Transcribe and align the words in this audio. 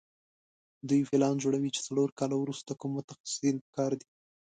دوی 0.87 1.01
پلان 1.09 1.35
جوړوي 1.43 1.69
چې 1.75 1.81
څلور 1.87 2.09
کاله 2.19 2.35
وروسته 2.39 2.71
کوم 2.79 2.91
متخصصین 2.97 3.55
په 3.63 3.69
کار 3.77 3.91
دي. 3.99 4.07